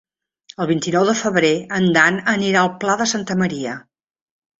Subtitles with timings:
[0.63, 3.75] El vint-i-nou de febrer en Dan anirà al Pla de Santa Maria.